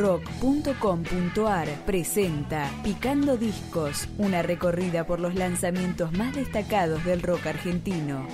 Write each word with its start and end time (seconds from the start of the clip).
rock.com.ar 0.00 1.68
presenta 1.84 2.70
Picando 2.82 3.36
Discos, 3.36 4.08
una 4.16 4.40
recorrida 4.40 5.06
por 5.06 5.20
los 5.20 5.34
lanzamientos 5.34 6.12
más 6.12 6.34
destacados 6.34 7.04
del 7.04 7.20
rock 7.20 7.46
argentino. 7.46 8.26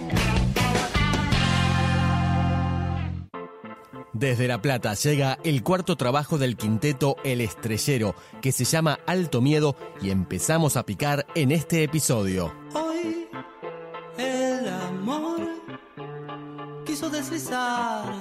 Desde 4.13 4.47
La 4.47 4.63
Plata 4.63 4.95
llega 4.95 5.39
el 5.45 5.63
cuarto 5.63 5.97
trabajo 5.97 6.39
del 6.39 6.57
quinteto 6.57 7.17
El 7.25 7.41
Estrellero, 7.41 8.15
que 8.41 8.53
se 8.53 8.65
llama 8.65 9.01
Alto 9.05 9.43
Miedo, 9.43 9.77
y 10.01 10.11
empezamos 10.11 10.77
a 10.77 10.87
picar 10.87 11.27
en 11.35 11.51
este 11.51 11.83
episodio. 11.83 12.55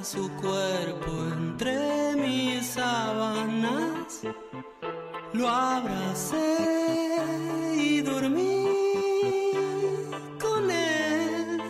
Su 0.01 0.29
cuerpo 0.41 1.11
entre 1.37 2.15
mis 2.15 2.65
sábanas. 2.65 4.21
Lo 5.33 5.47
abracé 5.47 6.57
y 7.77 8.01
dormí 8.01 8.65
con 10.41 10.71
él 10.71 11.61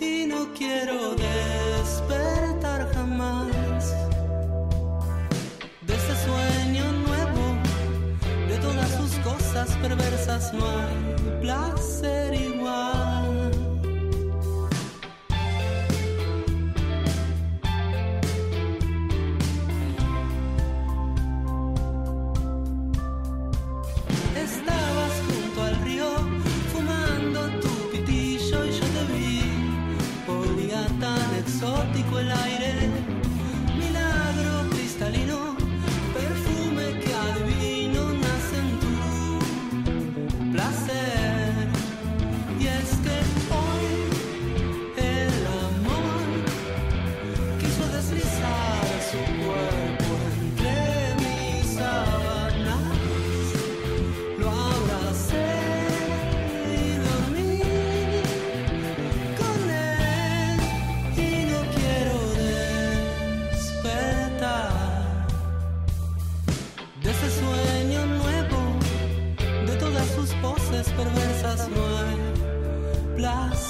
y 0.00 0.26
no 0.26 0.52
quiero 0.54 1.14
despertar 1.14 2.90
jamás 2.94 3.94
de 5.82 5.94
ese 5.94 6.14
sueño 6.24 6.90
nuevo, 7.06 7.42
de 8.48 8.56
todas 8.58 8.90
sus 8.92 9.18
cosas 9.18 9.76
perversas 9.82 10.54
no 10.54 10.64
hay 10.66 11.40
placer 11.42 12.34
igual. 12.34 12.57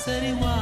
Placer 0.08 0.57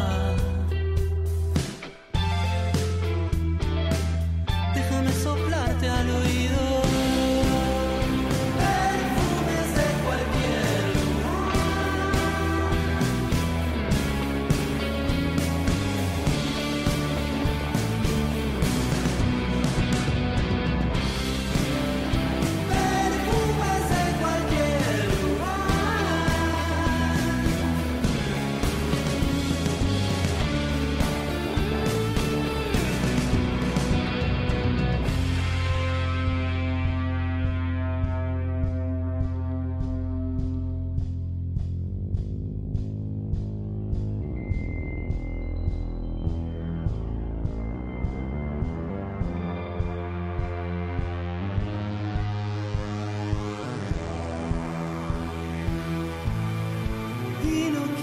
y 57.45 57.96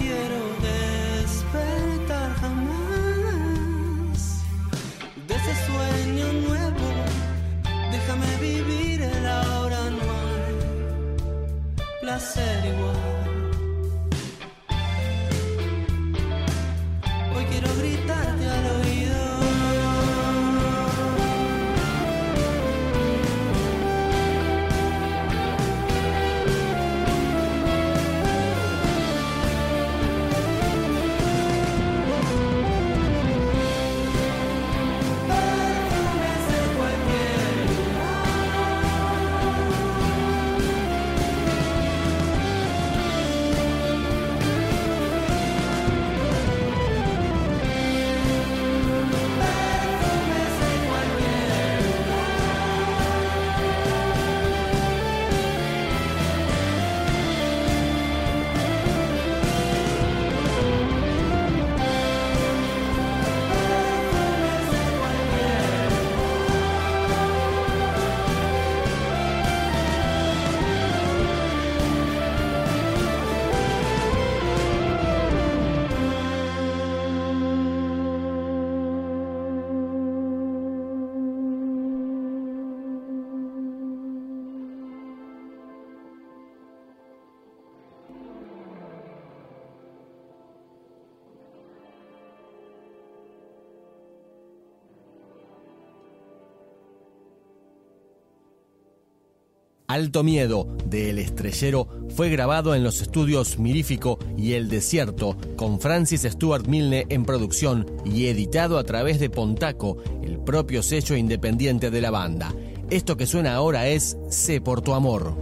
Alto 99.94 100.24
Miedo 100.24 100.66
de 100.86 101.10
El 101.10 101.20
Estrellero 101.20 101.86
fue 102.16 102.28
grabado 102.28 102.74
en 102.74 102.82
los 102.82 103.00
estudios 103.00 103.60
Mirífico 103.60 104.18
y 104.36 104.54
El 104.54 104.68
Desierto, 104.68 105.36
con 105.54 105.78
Francis 105.78 106.22
Stuart 106.22 106.66
Milne 106.66 107.06
en 107.10 107.24
producción 107.24 107.86
y 108.04 108.26
editado 108.26 108.78
a 108.78 108.82
través 108.82 109.20
de 109.20 109.30
Pontaco, 109.30 109.98
el 110.20 110.40
propio 110.40 110.82
sello 110.82 111.14
independiente 111.14 111.92
de 111.92 112.00
la 112.00 112.10
banda. 112.10 112.52
Esto 112.90 113.16
que 113.16 113.28
suena 113.28 113.54
ahora 113.54 113.86
es 113.86 114.16
Sé 114.30 114.60
por 114.60 114.82
tu 114.82 114.94
amor. 114.94 115.36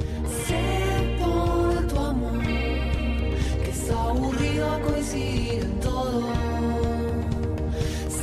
Sé 0.46 1.16
por 1.18 1.86
tu 1.86 1.98
amor, 1.98 2.42
que 2.44 3.70
es 3.70 3.90
aburrido 3.90 4.80
coincidir 4.82 5.62
en 5.62 5.80
todo. 5.80 6.28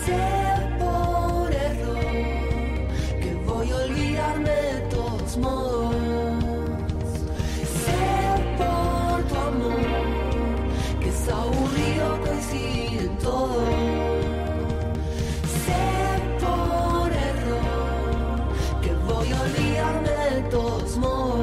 Sé 0.06 0.78
por 0.78 1.52
error, 1.52 2.00
que 3.20 3.34
voy 3.48 3.72
a 3.72 3.76
olvidarme 3.78 4.50
de 4.52 4.80
todo 4.92 5.69
thoughts 20.50 20.98
more. 20.98 21.39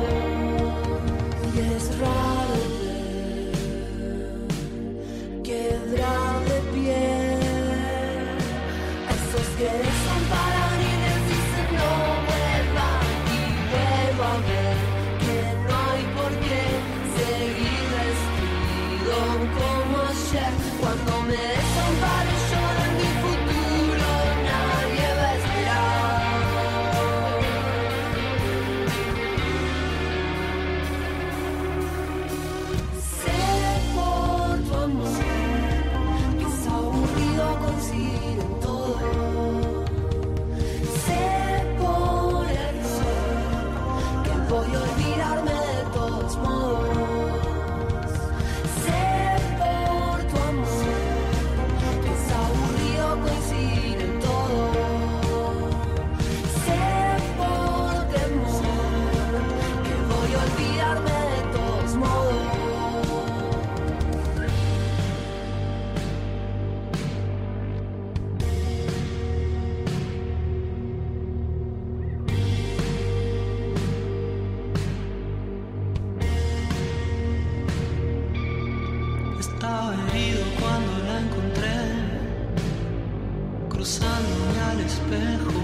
mirándome 84.07 84.61
al 84.61 84.81
espejo. 84.81 85.61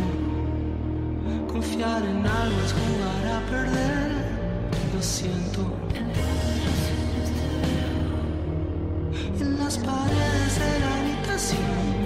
Confiar 1.52 2.02
en 2.02 2.26
algo 2.26 2.60
es 2.64 2.72
jugar 2.72 3.26
a 3.36 3.40
perder. 3.50 4.12
Lo 4.94 5.02
siento. 5.02 5.60
En 9.40 9.58
las 9.58 9.78
paredes 9.78 10.58
de 10.58 10.80
la 10.80 10.94
habitación. 11.00 12.01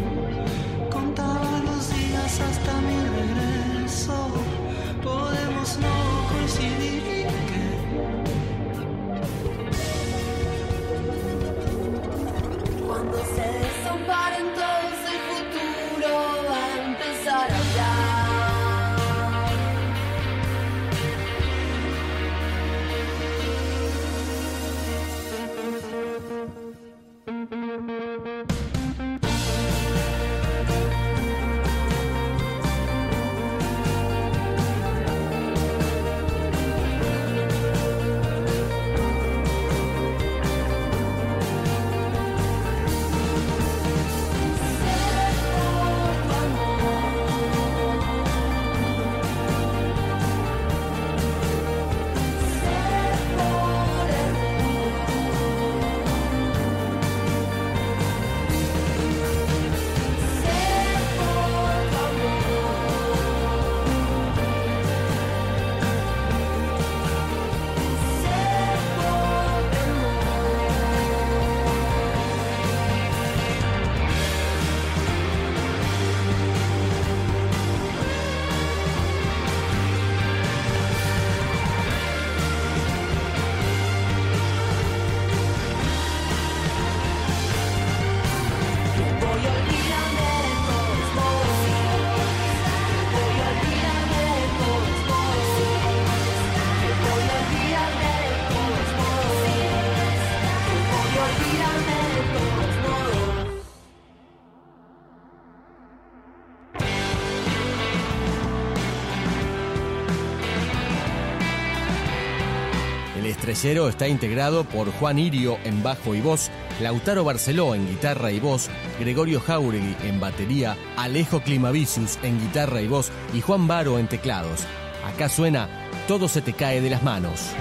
Estrellero 113.49 113.89
está 113.89 114.09
integrado 114.09 114.65
por 114.65 114.91
Juan 114.91 115.21
Irio 115.21 115.57
en 115.63 115.81
bajo 115.83 116.17
y 116.17 116.21
voz, 116.21 116.51
Lautaro 116.81 117.23
Barceló 117.23 117.77
en 117.77 117.89
guitarra 117.89 118.33
y 118.33 118.41
voz, 118.41 118.69
Gregorio 118.99 119.41
Jauregui 119.41 119.95
en 120.03 120.19
batería, 120.19 120.77
Alejo 120.97 121.41
Climavicius 121.41 122.19
en 122.25 122.41
guitarra 122.41 122.81
y 122.81 122.89
voz 122.89 123.13
y 123.33 123.41
Juan 123.41 123.69
Baro 123.69 124.01
en 124.01 124.09
teclados. 124.09 124.65
Acá 125.05 125.29
suena 125.29 125.69
Todo 126.09 126.29
se 126.29 126.43
te 126.43 126.55
cae 126.55 126.81
de 126.81 126.91
las 126.91 127.05
manos. 127.05 127.53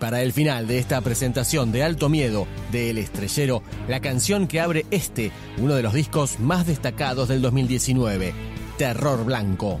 para 0.00 0.22
el 0.22 0.32
final 0.32 0.66
de 0.66 0.78
esta 0.78 1.00
presentación 1.02 1.70
de 1.70 1.84
Alto 1.84 2.08
Miedo 2.08 2.48
de 2.72 2.90
El 2.90 2.98
Estrellero, 2.98 3.62
la 3.86 4.00
canción 4.00 4.48
que 4.48 4.58
abre 4.60 4.86
este, 4.90 5.30
uno 5.58 5.74
de 5.74 5.82
los 5.82 5.92
discos 5.92 6.40
más 6.40 6.66
destacados 6.66 7.28
del 7.28 7.42
2019, 7.42 8.32
Terror 8.78 9.24
Blanco. 9.24 9.80